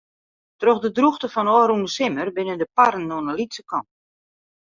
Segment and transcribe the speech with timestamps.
[0.61, 3.87] Troch de drûchte fan ôfrûne simmer binne de parren oan de lytse kant.